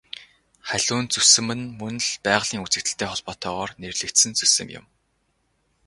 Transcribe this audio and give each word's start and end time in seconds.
Халиун 0.69 1.05
зүсэм 1.13 1.47
нь 1.57 1.65
мөн 1.79 1.95
л 2.07 2.11
байгалийн 2.25 2.63
үзэгдэлтэй 2.65 3.07
холбоотойгоор 3.09 3.71
нэрлэгдсэн 3.81 4.31
зүсэм 4.39 4.67
юм. 4.79 4.85